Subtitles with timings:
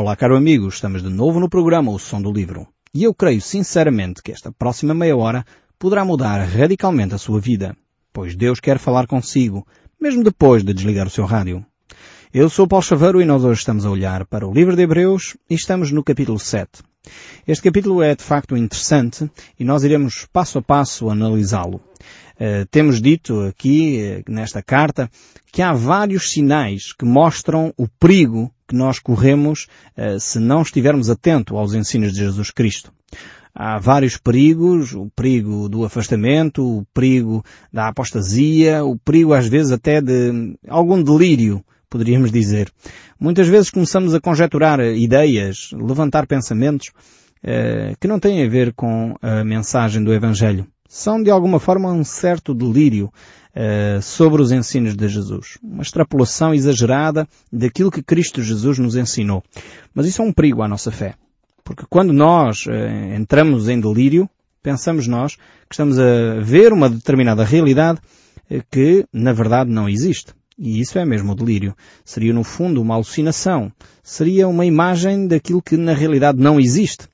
[0.00, 2.68] Olá, caro amigo, estamos de novo no programa O Som do Livro.
[2.94, 5.44] E eu creio sinceramente que esta próxima meia hora
[5.76, 7.76] poderá mudar radicalmente a sua vida,
[8.12, 9.66] pois Deus quer falar consigo,
[10.00, 11.66] mesmo depois de desligar o seu rádio.
[12.32, 15.36] Eu sou Paulo Chaveiro e nós hoje estamos a olhar para o livro de Hebreus
[15.50, 16.80] e estamos no capítulo 7.
[17.44, 19.28] Este capítulo é de facto interessante
[19.58, 21.80] e nós iremos passo a passo analisá-lo.
[22.40, 25.10] Uh, temos dito aqui, uh, nesta carta,
[25.52, 29.66] que há vários sinais que mostram o perigo que nós corremos
[29.96, 32.92] uh, se não estivermos atentos aos ensinos de Jesus Cristo.
[33.52, 39.72] Há vários perigos, o perigo do afastamento, o perigo da apostasia, o perigo às vezes
[39.72, 42.70] até de algum delírio, poderíamos dizer.
[43.18, 46.92] Muitas vezes começamos a conjecturar ideias, levantar pensamentos
[48.00, 52.02] que não têm a ver com a mensagem do Evangelho são de alguma forma um
[52.02, 53.12] certo delírio
[53.54, 55.58] uh, sobre os ensinos de Jesus.
[55.62, 59.44] Uma extrapolação exagerada daquilo que Cristo Jesus nos ensinou.
[59.94, 61.14] Mas isso é um perigo à nossa fé.
[61.62, 64.28] Porque quando nós uh, entramos em delírio,
[64.62, 68.00] pensamos nós que estamos a ver uma determinada realidade
[68.50, 70.32] uh, que na verdade não existe.
[70.58, 71.76] E isso é mesmo o delírio.
[72.04, 73.70] Seria no fundo uma alucinação.
[74.02, 77.06] Seria uma imagem daquilo que na realidade não existe.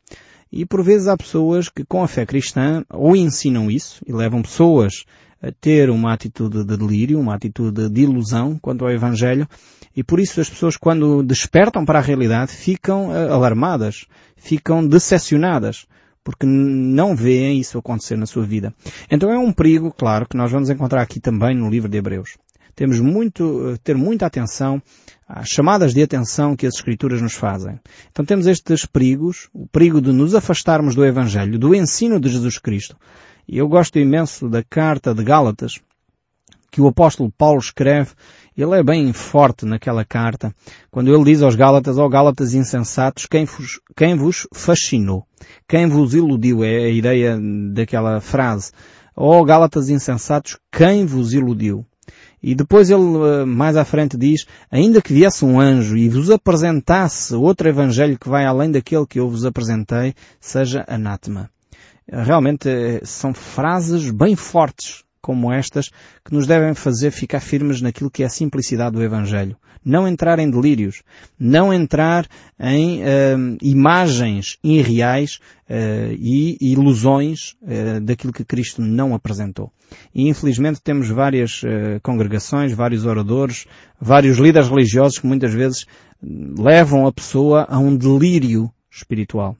[0.56, 4.40] E por vezes há pessoas que com a fé cristã ou ensinam isso e levam
[4.40, 5.04] pessoas
[5.42, 9.48] a ter uma atitude de delírio, uma atitude de ilusão quanto ao Evangelho
[9.96, 15.86] e por isso as pessoas quando despertam para a realidade ficam eh, alarmadas, ficam decepcionadas
[16.22, 18.72] porque não veem isso acontecer na sua vida.
[19.10, 22.38] Então é um perigo, claro, que nós vamos encontrar aqui também no livro de Hebreus.
[22.74, 24.82] Temos muito, eh, ter muita atenção
[25.28, 27.78] às chamadas de atenção que as Escrituras nos fazem.
[28.10, 32.58] Então temos estes perigos, o perigo de nos afastarmos do Evangelho, do ensino de Jesus
[32.58, 32.96] Cristo.
[33.46, 35.80] E eu gosto imenso da carta de Gálatas,
[36.70, 38.10] que o apóstolo Paulo escreve,
[38.56, 40.52] ele é bem forte naquela carta,
[40.90, 45.24] quando ele diz aos Gálatas, ó oh, Gálatas insensatos, quem vos, quem vos fascinou?
[45.68, 46.64] Quem vos iludiu?
[46.64, 47.38] É a ideia
[47.72, 48.72] daquela frase.
[49.14, 51.86] Ó oh, Gálatas insensatos, quem vos iludiu?
[52.46, 56.30] E depois ele eh, mais à frente diz, ainda que viesse um anjo e vos
[56.30, 61.48] apresentasse outro evangelho que vai além daquele que eu vos apresentei, seja anátema.
[62.06, 65.88] Realmente eh, são frases bem fortes como estas
[66.22, 69.56] que nos devem fazer ficar firmes naquilo que é a simplicidade do Evangelho.
[69.82, 71.02] Não entrar em delírios,
[71.40, 72.26] não entrar
[72.60, 79.72] em uh, imagens irreais uh, e ilusões uh, daquilo que Cristo não apresentou.
[80.14, 81.62] E infelizmente temos várias
[82.02, 83.66] congregações, vários oradores,
[84.00, 85.86] vários líderes religiosos que muitas vezes
[86.22, 89.56] levam a pessoa a um delírio espiritual.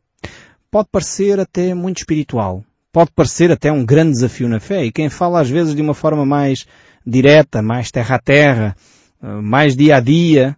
[0.71, 4.85] Pode parecer até muito espiritual, pode parecer até um grande desafio na fé.
[4.85, 6.65] E quem fala às vezes de uma forma mais
[7.05, 8.77] direta, mais terra a terra,
[9.21, 10.57] mais dia a dia,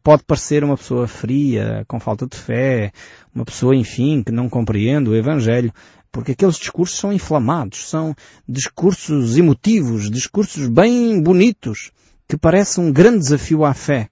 [0.00, 2.92] pode parecer uma pessoa fria, com falta de fé,
[3.34, 5.72] uma pessoa, enfim, que não compreende o Evangelho,
[6.12, 8.14] porque aqueles discursos são inflamados, são
[8.48, 11.90] discursos emotivos, discursos bem bonitos,
[12.28, 14.08] que parecem um grande desafio à fé.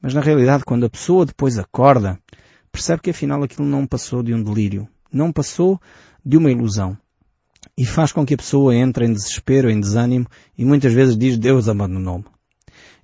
[0.00, 2.16] Mas na realidade, quando a pessoa depois acorda,
[2.70, 5.80] percebe que afinal aquilo não passou de um delírio, não passou
[6.24, 6.96] de uma ilusão
[7.78, 10.26] e faz com que a pessoa entre em desespero, em desânimo
[10.58, 12.24] e muitas vezes diz Deus abandonou-me.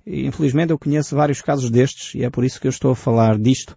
[0.05, 3.39] Infelizmente eu conheço vários casos destes e é por isso que eu estou a falar
[3.39, 3.73] disto.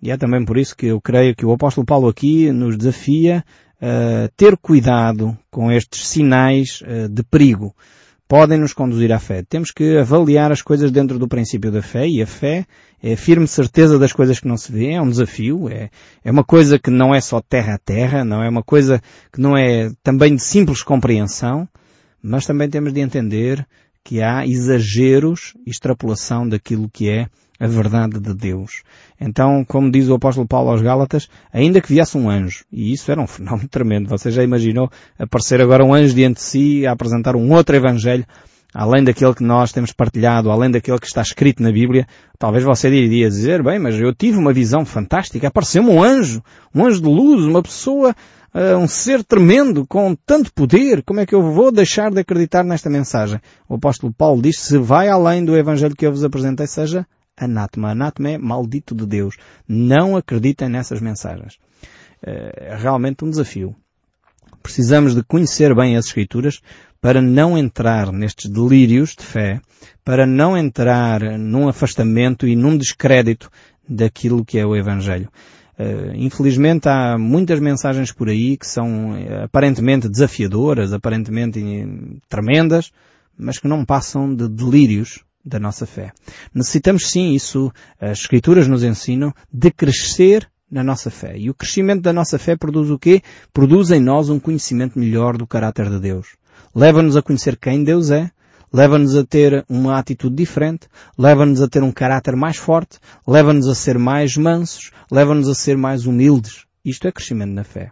[0.00, 3.44] E é também por isso que eu creio que o apóstolo Paulo aqui nos desafia
[3.78, 7.74] a ter cuidado com estes sinais eh, de perigo
[8.28, 9.42] podem nos conduzir à fé.
[9.42, 12.66] Temos que avaliar as coisas dentro do princípio da fé e a fé
[13.02, 15.88] é a firme certeza das coisas que não se vê, é um desafio, é,
[16.22, 19.00] é uma coisa que não é só terra a terra, não é uma coisa
[19.32, 21.66] que não é também de simples compreensão,
[22.22, 23.66] mas também temos de entender
[24.04, 27.28] que há exageros, extrapolação daquilo que é
[27.58, 28.82] a verdade de Deus.
[29.20, 33.10] Então, como diz o apóstolo Paulo aos Gálatas, ainda que viesse um anjo, e isso
[33.10, 36.92] era um fenómeno tremendo, você já imaginou aparecer agora um anjo diante de si a
[36.92, 38.24] apresentar um outro evangelho,
[38.72, 42.06] além daquele que nós temos partilhado, além daquele que está escrito na Bíblia,
[42.38, 46.42] talvez você iria dizer, bem, mas eu tive uma visão fantástica, apareceu-me um anjo,
[46.74, 48.14] um anjo de luz, uma pessoa,
[48.54, 52.62] uh, um ser tremendo, com tanto poder, como é que eu vou deixar de acreditar
[52.62, 53.40] nesta mensagem?
[53.68, 57.06] O apóstolo Paulo diz, se vai além do evangelho que eu vos apresentei, seja
[57.38, 57.90] anátema.
[57.90, 59.36] Anátema é maldito de Deus.
[59.66, 61.58] Não acreditem nessas mensagens.
[62.22, 63.74] É realmente um desafio.
[64.62, 66.60] Precisamos de conhecer bem as Escrituras
[67.00, 69.60] para não entrar nestes delírios de fé,
[70.04, 73.50] para não entrar num afastamento e num descrédito
[73.88, 75.28] daquilo que é o Evangelho.
[75.78, 81.60] Uh, infelizmente há muitas mensagens por aí que são uh, aparentemente desafiadoras, aparentemente
[82.28, 82.90] tremendas,
[83.38, 86.12] mas que não passam de delírios da nossa fé.
[86.54, 91.36] Necessitamos sim, isso as Escrituras nos ensinam, de crescer na nossa fé.
[91.36, 93.22] E o crescimento da nossa fé produz o quê?
[93.52, 96.36] Produz em nós um conhecimento melhor do caráter de Deus.
[96.74, 98.30] Leva-nos a conhecer quem Deus é,
[98.72, 103.74] leva-nos a ter uma atitude diferente, leva-nos a ter um caráter mais forte, leva-nos a
[103.74, 106.64] ser mais mansos, leva-nos a ser mais humildes.
[106.84, 107.90] Isto é crescimento na fé.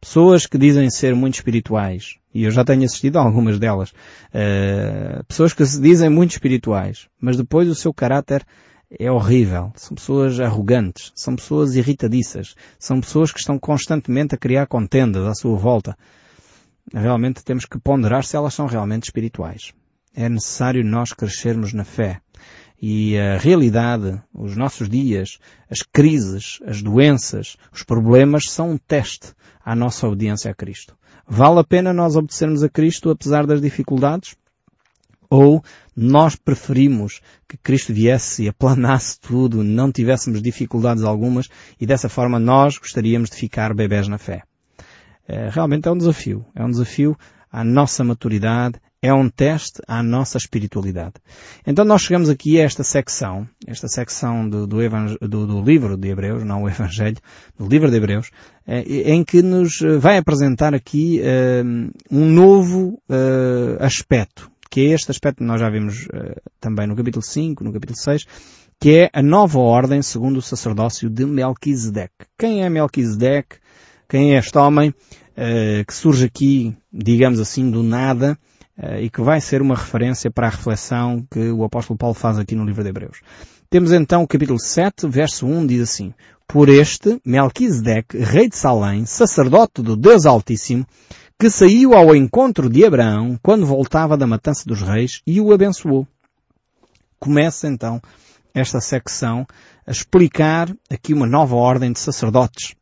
[0.00, 5.24] Pessoas que dizem ser muito espirituais, e eu já tenho assistido a algumas delas, uh,
[5.28, 8.44] pessoas que se dizem muito espirituais, mas depois o seu caráter
[8.98, 9.72] é horrível.
[9.76, 15.34] São pessoas arrogantes, são pessoas irritadiças, são pessoas que estão constantemente a criar contendas à
[15.34, 15.96] sua volta.
[16.92, 19.72] Realmente temos que ponderar se elas são realmente espirituais.
[20.14, 22.20] É necessário nós crescermos na fé.
[22.80, 25.38] E a realidade, os nossos dias,
[25.70, 29.32] as crises, as doenças, os problemas são um teste
[29.64, 30.94] à nossa obediência a Cristo.
[31.26, 34.36] Vale a pena nós obedecermos a Cristo apesar das dificuldades?
[35.30, 35.64] Ou
[35.96, 41.48] nós preferimos que Cristo viesse e aplanasse tudo, não tivéssemos dificuldades algumas
[41.80, 44.42] e dessa forma nós gostaríamos de ficar bebés na fé?
[45.26, 46.44] É, realmente é um desafio.
[46.54, 47.16] É um desafio
[47.50, 51.16] à nossa maturidade, é um teste à nossa espiritualidade.
[51.66, 54.78] Então nós chegamos aqui a esta secção, esta secção do, do,
[55.20, 57.18] do, do livro de Hebreus, não o Evangelho,
[57.58, 58.30] do livro de Hebreus,
[58.66, 61.62] eh, em que nos vai apresentar aqui eh,
[62.10, 66.08] um novo eh, aspecto, que é este aspecto que nós já vimos
[66.58, 68.24] também no capítulo 5, no capítulo 6,
[68.80, 72.24] que é a nova ordem segundo o sacerdócio de Melquisedeque.
[72.38, 73.56] Quem é Melquisedeque?
[74.08, 74.94] Quem é este homem
[75.86, 78.38] que surge aqui, digamos assim, do nada,
[79.00, 82.54] e que vai ser uma referência para a reflexão que o apóstolo Paulo faz aqui
[82.54, 83.20] no livro de Hebreus.
[83.70, 86.14] Temos então o capítulo 7, verso 1, diz assim,
[86.46, 90.86] Por este, Melquisedeque, rei de Salém, sacerdote do Deus Altíssimo,
[91.38, 96.06] que saiu ao encontro de Abraão quando voltava da matança dos reis e o abençoou.
[97.18, 98.00] Começa então
[98.54, 99.46] esta secção
[99.86, 102.76] a explicar aqui uma nova ordem de sacerdotes.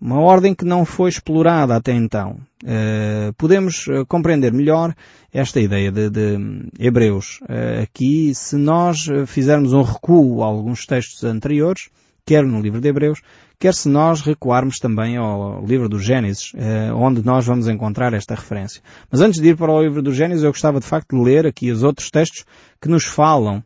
[0.00, 2.38] Uma ordem que não foi explorada até então.
[2.62, 4.94] Uh, podemos uh, compreender melhor
[5.32, 6.38] esta ideia de, de
[6.78, 11.88] Hebreus uh, aqui se nós fizermos um recuo a alguns textos anteriores,
[12.26, 13.20] quer no livro de Hebreus,
[13.58, 16.52] quer se nós recuarmos também ao livro do Gênesis,
[16.96, 18.82] onde nós vamos encontrar esta referência.
[19.10, 21.46] Mas antes de ir para o livro do Gênesis, eu gostava de facto de ler
[21.46, 22.44] aqui os outros textos
[22.80, 23.62] que nos falam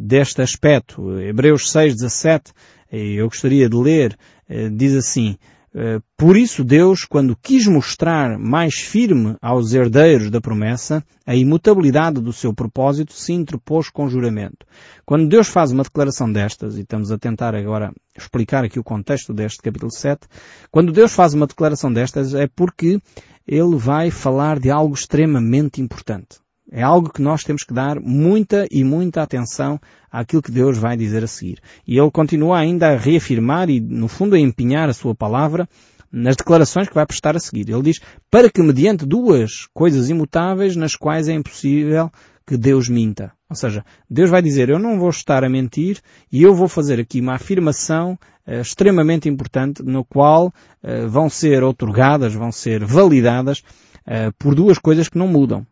[0.00, 1.18] deste aspecto.
[1.20, 2.52] Hebreus 6, 17,
[2.92, 4.16] eu gostaria de ler
[4.52, 5.38] eh, diz assim,
[5.74, 12.20] eh, por isso Deus, quando quis mostrar mais firme aos herdeiros da promessa a imutabilidade
[12.20, 14.66] do seu propósito, se interpôs com juramento.
[15.06, 19.32] Quando Deus faz uma declaração destas, e estamos a tentar agora explicar aqui o contexto
[19.32, 20.26] deste capítulo 7,
[20.70, 23.00] quando Deus faz uma declaração destas é porque
[23.46, 26.41] Ele vai falar de algo extremamente importante.
[26.74, 29.78] É algo que nós temos que dar muita e muita atenção
[30.10, 31.58] àquilo que Deus vai dizer a seguir.
[31.86, 35.68] E ele continua ainda a reafirmar e, no fundo, a empenhar a sua palavra
[36.10, 37.68] nas declarações que vai prestar a seguir.
[37.68, 42.10] Ele diz, para que mediante duas coisas imutáveis nas quais é impossível
[42.46, 43.32] que Deus minta.
[43.50, 46.00] Ou seja, Deus vai dizer, eu não vou estar a mentir
[46.32, 51.62] e eu vou fazer aqui uma afirmação uh, extremamente importante no qual uh, vão ser
[51.62, 55.66] otorgadas, vão ser validadas uh, por duas coisas que não mudam.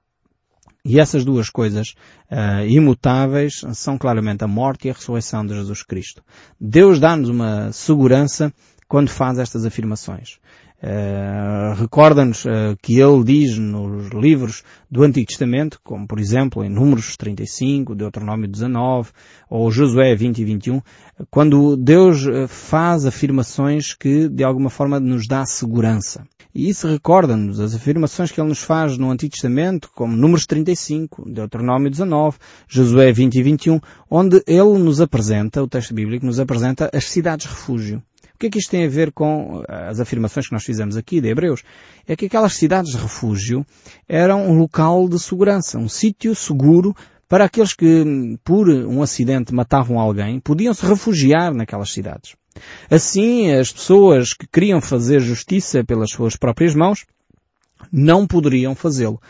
[0.85, 1.95] E essas duas coisas
[2.31, 6.23] uh, imutáveis são claramente a morte e a ressurreição de Jesus Cristo.
[6.59, 8.53] Deus dá-nos uma segurança
[8.89, 10.39] quando faz estas afirmações.
[10.83, 16.71] Uh, Recorda-nos uh, que ele diz nos livros do Antigo Testamento, como por exemplo em
[16.71, 19.11] Números 35, Deuteronômio 19
[19.49, 20.81] ou Josué 20 e 21,
[21.31, 26.27] quando Deus faz afirmações que de alguma forma nos dá segurança.
[26.53, 31.31] E isso recorda-nos as afirmações que ele nos faz no Antigo Testamento, como Números 35,
[31.31, 36.91] Deuteronômio 19, Josué 20 e 21, onde ele nos apresenta, o texto bíblico nos apresenta
[36.93, 38.03] as cidades refúgio.
[38.20, 41.21] O que é que isto tem a ver com as afirmações que nós fizemos aqui
[41.21, 41.63] de Hebreus?
[42.09, 43.67] É que aquelas cidades de refúgio
[44.09, 46.97] eram um local de segurança, um sítio seguro
[47.29, 52.35] para aqueles que, por um acidente, matavam alguém, podiam se refugiar naquelas cidades.
[52.91, 57.05] Assim, as pessoas que queriam fazer justiça pelas suas próprias mãos
[57.93, 59.21] não poderiam fazê-lo.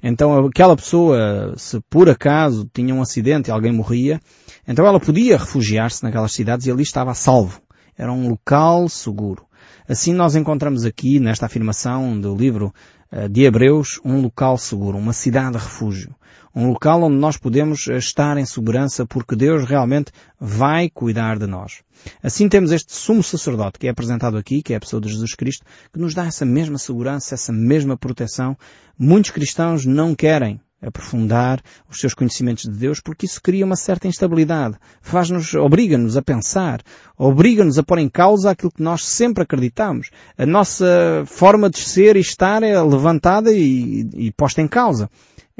[0.00, 4.20] Então aquela pessoa, se por acaso tinha um acidente e alguém morria,
[4.66, 7.60] então ela podia refugiar-se naquelas cidades e ali estava a salvo.
[8.00, 9.44] Era um local seguro.
[9.86, 12.72] Assim nós encontramos aqui, nesta afirmação do livro
[13.12, 16.14] eh, de Hebreus, um local seguro, uma cidade de refúgio.
[16.54, 21.82] Um local onde nós podemos estar em segurança porque Deus realmente vai cuidar de nós.
[22.22, 25.34] Assim temos este sumo sacerdote que é apresentado aqui, que é a pessoa de Jesus
[25.34, 28.56] Cristo, que nos dá essa mesma segurança, essa mesma proteção.
[28.98, 34.08] Muitos cristãos não querem aprofundar os seus conhecimentos de Deus, porque isso cria uma certa
[34.08, 34.76] instabilidade.
[35.02, 36.80] Faz-nos, obriga-nos a pensar,
[37.16, 40.10] obriga-nos a pôr em causa aquilo que nós sempre acreditamos.
[40.38, 45.10] A nossa forma de ser e estar é levantada e, e posta em causa.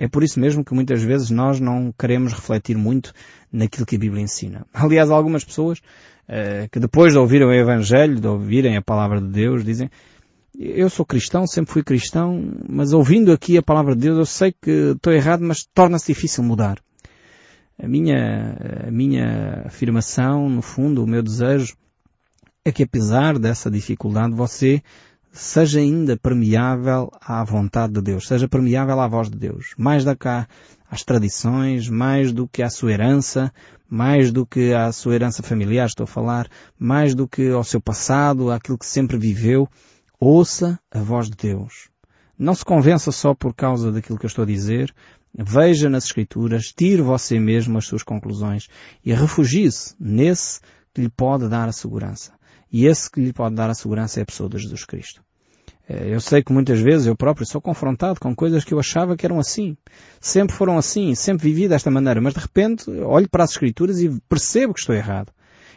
[0.01, 3.13] É por isso mesmo que muitas vezes nós não queremos refletir muito
[3.53, 4.67] naquilo que a Bíblia ensina.
[4.73, 9.29] Aliás, algumas pessoas uh, que depois de ouvirem o Evangelho, de ouvirem a palavra de
[9.29, 9.91] Deus, dizem
[10.59, 14.53] eu sou cristão, sempre fui cristão, mas ouvindo aqui a palavra de Deus eu sei
[14.53, 16.79] que estou errado, mas torna-se difícil mudar.
[17.79, 18.57] A minha,
[18.89, 21.77] a minha afirmação, no fundo, o meu desejo
[22.65, 24.83] é que apesar dessa dificuldade você
[25.33, 30.17] seja ainda permeável à vontade de Deus, seja permeável à voz de Deus, mais da
[30.17, 30.49] cá
[30.91, 33.53] às tradições, mais do que à sua herança,
[33.89, 37.81] mais do que à sua herança familiar, estou a falar, mais do que ao seu
[37.81, 39.69] passado, àquilo que sempre viveu,
[40.23, 41.89] Ouça a voz de Deus.
[42.39, 44.95] Não se convença só por causa daquilo que eu estou a dizer.
[45.33, 48.69] Veja nas Escrituras, tire você mesmo as suas conclusões
[49.03, 50.61] e refugie-se nesse
[50.93, 52.35] que lhe pode dar a segurança.
[52.73, 55.23] E esse que lhe pode dar a segurança é a pessoa de Jesus Cristo.
[55.89, 59.17] Eh, eu sei que muitas vezes eu próprio sou confrontado com coisas que eu achava
[59.17, 59.77] que eram assim.
[60.21, 64.09] Sempre foram assim, sempre vivi desta maneira, mas de repente olho para as Escrituras e
[64.29, 65.33] percebo que estou errado.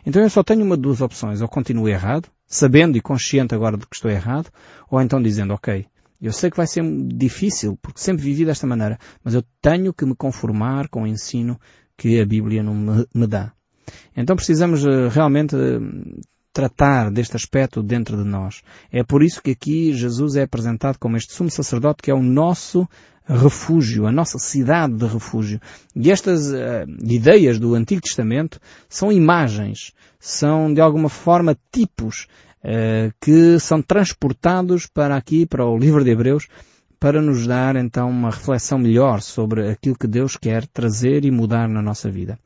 [0.05, 1.41] Então eu só tenho uma de duas opções.
[1.41, 4.51] Ou continuo errado, sabendo e consciente agora de que estou errado,
[4.89, 5.87] ou então dizendo, ok,
[6.21, 10.05] eu sei que vai ser difícil, porque sempre vivi desta maneira, mas eu tenho que
[10.05, 11.59] me conformar com o ensino
[11.97, 13.51] que a Bíblia não me, me dá.
[14.15, 15.79] Então precisamos eh, realmente eh,
[16.53, 18.61] tratar deste aspecto dentro de nós.
[18.91, 22.21] É por isso que aqui Jesus é apresentado como este sumo sacerdote que é o
[22.21, 22.87] nosso
[23.25, 25.59] refúgio, a nossa cidade de refúgio.
[25.95, 32.27] E estas uh, ideias do Antigo Testamento são imagens, são de alguma forma tipos
[32.63, 36.47] uh, que são transportados para aqui, para o livro de Hebreus,
[37.03, 41.67] para nos dar então uma reflexão melhor sobre aquilo que Deus quer trazer e mudar
[41.67, 42.39] na nossa vida.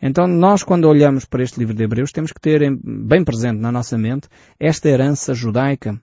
[0.00, 3.72] Então nós quando olhamos para este livro de Hebreus temos que ter bem presente na
[3.72, 4.28] nossa mente
[4.60, 6.00] esta herança judaica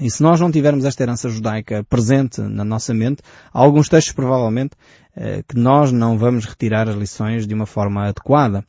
[0.00, 4.12] e se nós não tivermos esta herança judaica presente na nossa mente, há alguns textos
[4.12, 4.72] provavelmente
[5.14, 8.64] eh, que nós não vamos retirar as lições de uma forma adequada.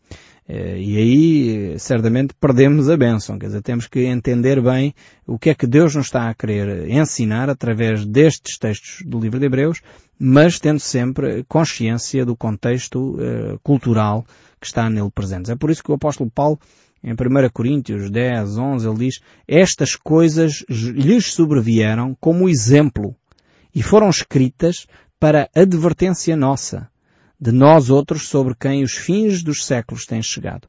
[0.52, 3.38] Eh, e aí, certamente, perdemos a bênção.
[3.38, 4.96] Quer dizer, temos que entender bem
[5.28, 9.40] o que é que Deus nos está a querer ensinar através destes textos do livro
[9.40, 9.80] de Hebreus,
[10.18, 14.26] mas tendo sempre consciência do contexto uh, cultural
[14.60, 15.52] que está nele presente.
[15.52, 16.60] É por isso que o apóstolo Paulo
[17.04, 17.16] em 1
[17.54, 23.16] Coríntios 10, 11, ele diz, estas coisas lhes sobrevieram como exemplo
[23.74, 24.88] e foram escritas
[25.20, 26.90] para advertência nossa,
[27.40, 30.68] de nós outros sobre quem os fins dos séculos têm chegado.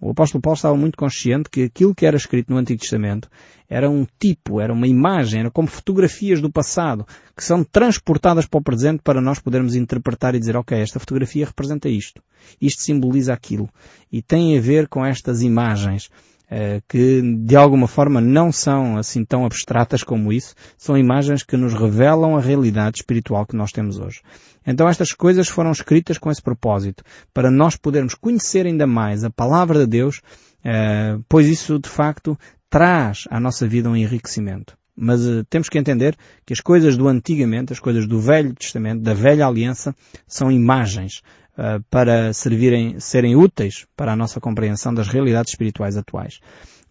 [0.00, 3.28] O apóstolo Paulo estava muito consciente que aquilo que era escrito no Antigo Testamento
[3.68, 7.04] era um tipo, era uma imagem, era como fotografias do passado,
[7.36, 11.46] que são transportadas para o presente para nós podermos interpretar e dizer, ok, esta fotografia
[11.46, 12.22] representa isto,
[12.60, 13.68] isto simboliza aquilo,
[14.10, 16.08] e tem a ver com estas imagens.
[16.50, 21.58] Eh, que de alguma forma não são assim tão abstratas como isso, são imagens que
[21.58, 24.22] nos revelam a realidade espiritual que nós temos hoje.
[24.66, 29.30] Então estas coisas foram escritas com esse propósito, para nós podermos conhecer ainda mais a
[29.30, 30.22] palavra de Deus,
[30.64, 32.38] eh, pois isso de facto
[32.70, 34.76] traz à nossa vida um enriquecimento.
[35.00, 39.00] Mas uh, temos que entender que as coisas do antigamente, as coisas do Velho Testamento,
[39.00, 39.94] da Velha Aliança,
[40.26, 41.22] são imagens.
[41.60, 46.38] Eh, para servirem, serem úteis para a nossa compreensão das realidades espirituais atuais.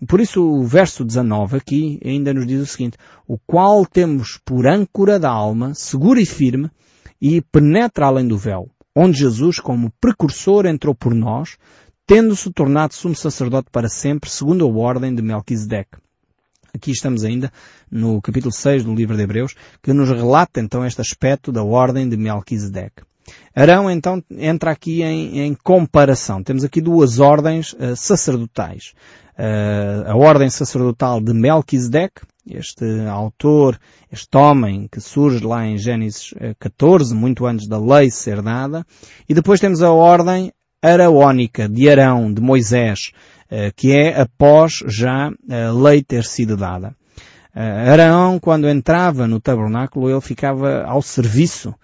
[0.06, 4.68] Por isso o verso 19 aqui ainda nos diz o seguinte, o qual temos por
[4.68, 6.70] âncora da alma, segura e firme,
[7.22, 11.58] e penetra além do véu, onde Jesus, como precursor, entrou por nós,
[12.06, 15.98] tendo-se tornado sumo sacerdote para sempre, segundo a ordem de Melquisedeque.
[16.76, 17.54] Aqui estamos ainda
[17.90, 22.10] no capítulo 6 do livro de Hebreus, que nos relata então este aspecto da ordem
[22.10, 23.08] de Melquisedeque.
[23.56, 26.44] Arão então entra aqui em, em comparação.
[26.44, 28.94] Temos aqui duas ordens uh, sacerdotais.
[29.38, 33.80] Uh, a ordem sacerdotal de Melquisedeque, este autor,
[34.12, 38.86] este homem que surge lá em Gênesis 14, eh, muito antes da lei ser dada,
[39.28, 43.12] e depois temos a ordem araónica de Arão, de Moisés,
[43.76, 46.96] que é após já a lei ter sido dada.
[47.54, 51.76] Arão, quando entrava no tabernáculo, ele ficava ao serviço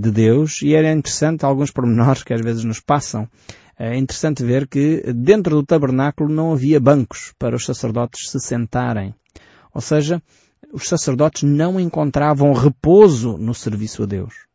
[0.00, 3.28] de Deus e era interessante alguns pormenores que às vezes nos passam.
[3.78, 9.14] É interessante ver que dentro do tabernáculo não havia bancos para os sacerdotes se sentarem.
[9.74, 10.22] Ou seja,
[10.72, 14.46] os sacerdotes não encontravam repouso no serviço a Deus.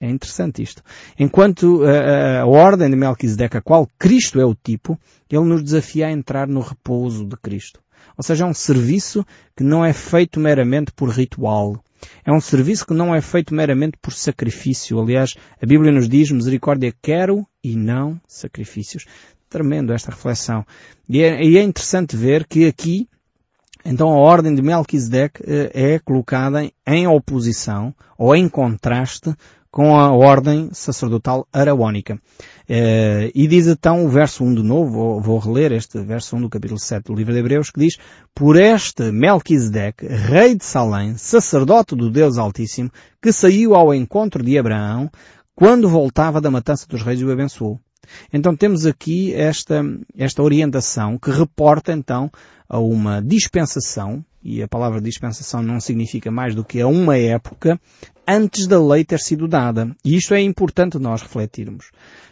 [0.00, 0.82] É interessante isto.
[1.18, 6.06] Enquanto a, a, ordem de Melquisedeque, a qual Cristo é o tipo, ele nos desafia
[6.06, 7.80] a entrar no repouso de Cristo.
[8.16, 11.82] Ou seja, é um serviço que não é feito meramente por ritual.
[12.24, 15.00] É um serviço que não é feito meramente por sacrifício.
[15.00, 19.04] Aliás, a Bíblia nos diz, misericórdia quero e não sacrifícios.
[19.48, 20.64] Tremendo esta reflexão.
[21.08, 23.08] E é, e é interessante ver que aqui
[23.84, 29.34] então a ordem de Melquisedeque eh, é colocada em oposição ou em contraste
[29.70, 32.20] com a ordem sacerdotal araónica.
[32.68, 36.50] Eh, e diz então o verso 1 de novo, vou, reler este verso 1 do
[36.50, 37.96] capítulo 7 do livro de Hebreus, que diz,
[38.34, 42.90] Por este Melquisedeque, rei de Salém, sacerdote do Deus Altíssimo,
[43.22, 45.10] que saiu ao encontro de Abraão,
[45.54, 47.80] quando voltava da matança dos reis e o abençoou.
[48.32, 49.82] Então temos aqui esta,
[50.16, 52.30] esta orientação que reporta então
[52.68, 57.80] a uma dispensação, e a palavra dispensação não significa mais do que a uma época,
[58.26, 59.90] antes da lei ter sido dada.
[60.04, 61.90] E isto é importante nós refletirmos.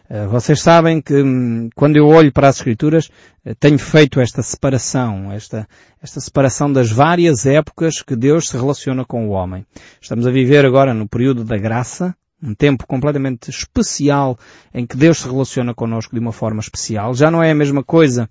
[0.08, 3.10] Eh, vocês sabem que hum, quando eu olho para as Escrituras,
[3.44, 5.66] eh, tenho feito esta separação, esta,
[6.00, 9.66] esta separação das várias épocas que Deus se relaciona com o homem.
[10.00, 14.38] Estamos a viver agora no período da graça, um tempo completamente especial
[14.72, 17.14] em que Deus se relaciona connosco de uma forma especial.
[17.14, 18.28] Já não é a mesma coisa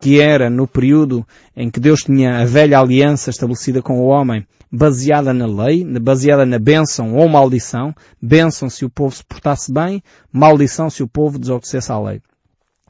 [0.00, 1.26] que era no período
[1.56, 6.46] em que Deus tinha a velha aliança estabelecida com o homem, baseada na lei, baseada
[6.46, 10.02] na bênção ou maldição, bênção se o povo se portasse bem,
[10.32, 12.20] maldição se o povo desobedecesse à lei.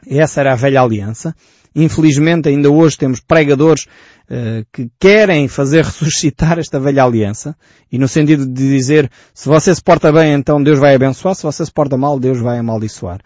[0.06, 1.34] Essa era a velha aliança.
[1.74, 7.56] Infelizmente ainda hoje temos pregadores uh, que querem fazer ressuscitar esta velha aliança
[7.90, 11.42] e no sentido de dizer se você se porta bem então Deus vai abençoar, se
[11.42, 13.20] você se porta mal Deus vai amaldiçoar.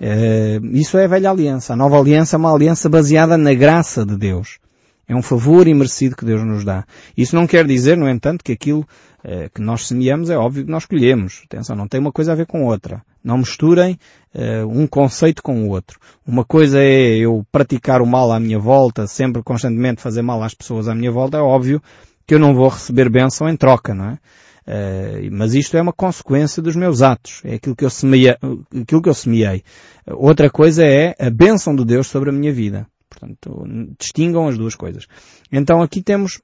[0.00, 1.72] Uh, isso é a velha aliança.
[1.72, 4.58] A nova aliança é uma aliança baseada na graça de Deus.
[5.08, 6.84] É um favor imerecido que Deus nos dá.
[7.16, 10.70] Isso não quer dizer, no entanto, que aquilo uh, que nós semeamos é óbvio que
[10.70, 11.42] nós colhemos.
[11.46, 13.02] Atenção, não tem uma coisa a ver com outra.
[13.24, 13.98] Não misturem
[14.34, 15.98] uh, um conceito com o outro.
[16.26, 20.54] Uma coisa é eu praticar o mal à minha volta, sempre constantemente fazer mal às
[20.54, 21.38] pessoas à minha volta.
[21.38, 21.82] É óbvio
[22.26, 24.18] que eu não vou receber bênção em troca, não é?
[24.68, 27.40] Uh, mas isto é uma consequência dos meus atos.
[27.42, 27.88] É aquilo que eu.
[28.82, 29.64] Aquilo que eu semeei.
[30.06, 32.86] outra coisa é a bênção de Deus sobre a minha vida.
[33.08, 33.66] Portanto,
[33.98, 35.06] distingam as duas coisas.
[35.50, 36.42] Então aqui temos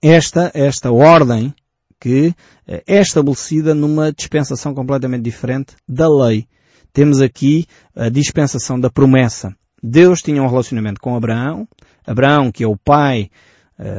[0.00, 1.52] esta, esta ordem
[2.00, 2.34] que
[2.66, 6.46] eh, é estabelecida numa dispensação completamente diferente da lei.
[6.92, 9.54] Temos aqui a dispensação da promessa.
[9.82, 11.66] Deus tinha um relacionamento com Abraão,
[12.06, 13.30] Abraão que é o pai eh,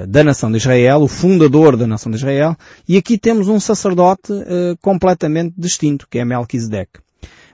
[0.08, 2.56] da nação de Israel, o fundador da nação de Israel,
[2.88, 7.00] e aqui temos um sacerdote uh, completamente distinto, que é Melquisedeque.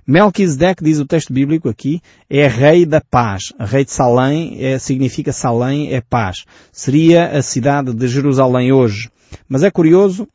[0.09, 3.53] Melquisedeque, diz o texto bíblico aqui, é rei da paz.
[3.59, 6.45] Rei de Salém é, significa Salém é paz.
[6.71, 9.11] Seria a cidade de Jerusalém hoje.
[9.47, 10.27] Mas é curioso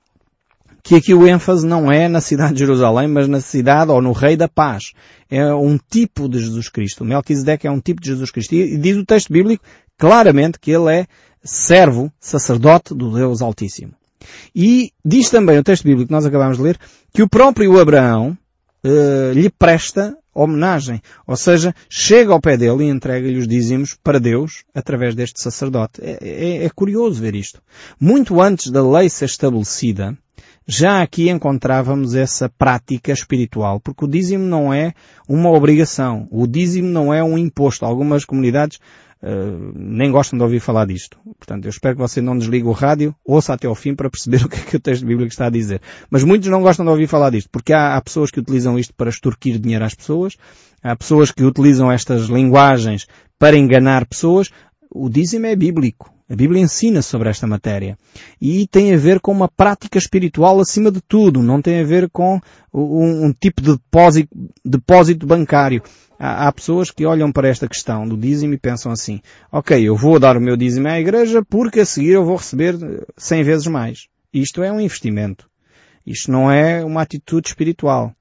[0.81, 4.13] que aqui o ênfase não é na cidade de Jerusalém, mas na cidade ou no
[4.13, 4.93] rei da paz.
[5.29, 7.05] É um tipo de Jesus Cristo.
[7.05, 8.55] Melquisedeque é um tipo de Jesus Cristo.
[8.55, 9.65] E diz o texto bíblico
[9.99, 11.07] claramente que ele é
[11.45, 13.93] servo, sacerdote do Deus Altíssimo.
[14.55, 16.79] E diz também o texto bíblico que nós acabamos de ler
[17.13, 18.37] que o próprio Abraão
[18.85, 21.01] uh, lhe presta homenagem.
[21.27, 26.01] Ou seja, chega ao pé dele e entrega-lhe os dízimos para Deus através deste sacerdote.
[26.03, 27.63] É, é, é curioso ver isto.
[28.01, 30.17] Muito antes da lei ser estabelecida,
[30.67, 34.95] já aqui encontrávamos essa prática espiritual, porque o dízimo não é
[35.29, 37.85] uma obrigação, o dízimo não é um imposto.
[37.85, 38.81] Algumas comunidades
[39.25, 41.19] uh, nem gostam de ouvir falar disto.
[41.39, 44.45] Portanto, eu espero que você não desligue o rádio, ouça até ao fim para perceber
[44.45, 45.81] o que é que o texto bíblico está a dizer.
[46.11, 48.93] Mas muitos não gostam de ouvir falar disto, porque há, há pessoas que utilizam isto
[48.95, 50.37] para extorquir dinheiro às pessoas,
[50.83, 53.07] há pessoas que utilizam estas linguagens
[53.39, 54.51] para enganar pessoas.
[54.95, 56.15] O dízimo é bíblico.
[56.31, 57.99] A Bíblia ensina sobre esta matéria.
[58.41, 61.43] E tem a ver com uma prática espiritual acima de tudo.
[61.43, 62.41] Não tem a ver com
[62.73, 64.29] um, um tipo de depósito,
[64.65, 65.83] depósito bancário.
[66.17, 69.97] Há, há, pessoas que olham para esta questão do dízimo e pensam assim, ok, eu
[69.97, 72.77] vou dar o meu dízimo à igreja porque a seguir eu vou receber
[73.17, 74.07] 100 vezes mais.
[74.33, 75.51] Isto é um investimento.
[76.07, 78.15] Isto não é uma atitude espiritual.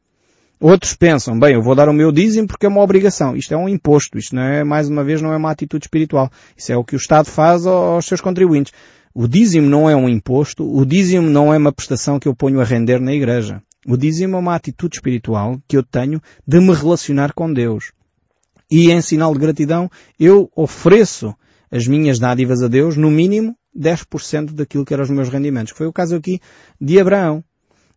[0.63, 3.35] Outros pensam, bem, eu vou dar o meu dízimo porque é uma obrigação.
[3.35, 4.17] Isto é um imposto.
[4.17, 6.31] Isto não é, mais uma vez, não é uma atitude espiritual.
[6.55, 8.71] Isso é o que o Estado faz aos seus contribuintes.
[9.13, 10.63] O dízimo não é um imposto.
[10.65, 13.61] O dízimo não é uma prestação que eu ponho a render na igreja.
[13.85, 17.91] O dízimo é uma atitude espiritual que eu tenho de me relacionar com Deus.
[18.71, 21.35] E em sinal de gratidão, eu ofereço
[21.69, 25.73] as minhas dádivas a Deus, no mínimo 10% daquilo que eram os meus rendimentos.
[25.75, 26.39] Foi o caso aqui
[26.79, 27.43] de Abraão.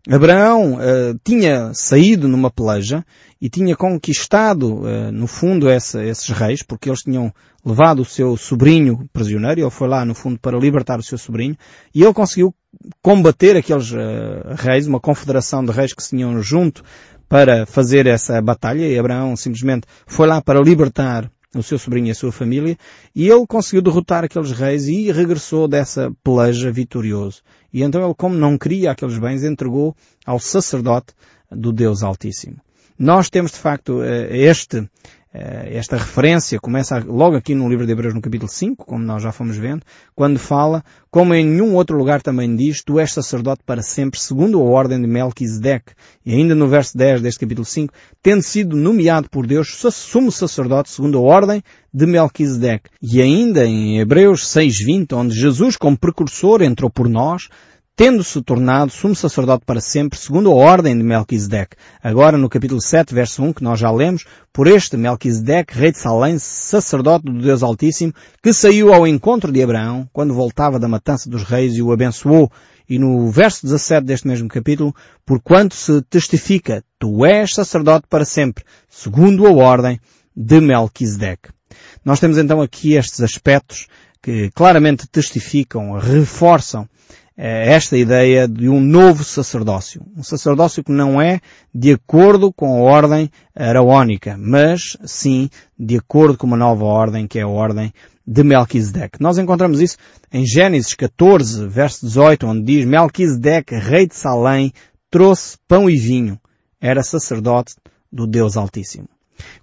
[0.09, 3.05] Abraão uh, tinha saído numa peleja
[3.40, 7.33] e tinha conquistado, uh, no fundo, essa, esses reis, porque eles tinham
[7.64, 11.57] levado o seu sobrinho prisioneiro, ele foi lá, no fundo, para libertar o seu sobrinho,
[11.92, 12.55] e ele conseguiu
[13.03, 16.85] combater aqueles uh, reis, uma confederação de reis que se tinham junto
[17.29, 22.11] para fazer essa batalha e Abraão simplesmente foi lá para libertar o seu sobrinho e
[22.11, 22.77] a sua família
[23.14, 27.42] e ele conseguiu derrotar aqueles reis e regressou dessa peleja vitorioso.
[27.73, 31.14] E então ele, como não queria aqueles bens, entregou ao sacerdote
[31.51, 32.57] do Deus Altíssimo.
[32.99, 34.88] Nós temos de facto eh, este
[35.70, 39.33] esta referência começa logo aqui no livro de Hebreus no capítulo 5, como nós já
[39.33, 39.83] fomos vendo,
[40.14, 44.59] quando fala, como em nenhum outro lugar também diz, tu és sacerdote para sempre, segundo
[44.59, 45.92] a ordem de Melquisedeque.
[46.25, 50.90] E ainda no verso 10 deste capítulo 5, tendo sido nomeado por Deus sumo sacerdote
[50.90, 52.88] segundo a ordem de Melquisedeque.
[53.03, 57.49] E ainda em Hebreus 6.20, onde Jesus como precursor entrou por nós,
[57.97, 61.77] tendo-se tornado sumo sacerdote para sempre, segundo a ordem de Melquisedeque.
[62.03, 65.99] Agora no capítulo 7, verso 1, que nós já lemos, por este Melquisedeque, rei de
[65.99, 71.31] Salém, sacerdote do Deus Altíssimo, que saiu ao encontro de Abraão, quando voltava da matança
[71.31, 72.53] dos reis e o abençoou.
[72.87, 78.63] E no verso 17 deste mesmo capítulo, porquanto se testifica, tu és sacerdote para sempre,
[78.91, 79.99] segundo a ordem
[80.37, 81.49] de Melquisedeque.
[82.05, 83.87] Nós temos então aqui estes aspectos
[84.23, 86.87] que claramente testificam, reforçam
[87.37, 90.03] esta ideia de um novo sacerdócio.
[90.16, 91.40] Um sacerdócio que não é
[91.75, 97.38] de acordo com a ordem araónica, mas sim de acordo com uma nova ordem, que
[97.38, 97.92] é a ordem
[98.27, 99.20] de Melquisedeque.
[99.20, 99.99] Nós encontramos isso
[100.33, 104.72] em Gênesis 14, verso 18, onde diz Melquisedeque, rei de Salém,
[105.11, 106.40] trouxe pão e vinho.
[106.81, 107.75] Era sacerdote
[108.11, 109.09] do Deus Altíssimo.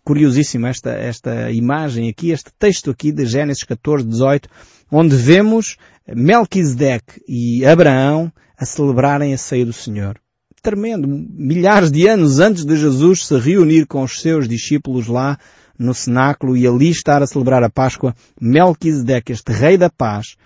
[0.03, 4.49] Curiosíssimo esta, esta imagem aqui, este texto aqui de Gênesis 14, 18,
[4.91, 10.19] onde vemos Melquisedeque e Abraão a celebrarem a ceia do Senhor.
[10.62, 11.07] Tremendo.
[11.07, 15.38] Milhares de anos antes de Jesus se reunir com os seus discípulos lá
[15.77, 20.38] no cenáculo e ali estar a celebrar a Páscoa, Melquisedeque, este rei da paz,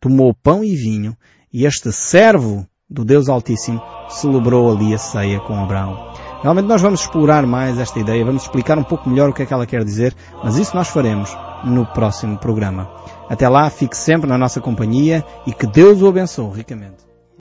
[0.00, 1.16] tomou pão e vinho
[1.52, 6.12] e este servo do Deus Altíssimo celebrou ali a ceia com Abraão.
[6.42, 9.46] Realmente nós vamos explorar mais esta ideia, vamos explicar um pouco melhor o que é
[9.46, 11.30] que ela quer dizer, mas isso nós faremos
[11.62, 12.90] no próximo programa.
[13.28, 17.11] Até lá, fique sempre na nossa companhia e que Deus o abençoe ricamente.